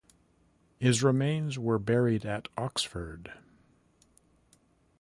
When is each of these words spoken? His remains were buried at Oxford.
His 0.79 1.03
remains 1.03 1.59
were 1.59 1.77
buried 1.77 2.25
at 2.25 2.47
Oxford. 2.57 3.33